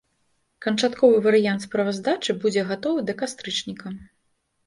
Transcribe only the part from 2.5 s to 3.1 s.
гатовы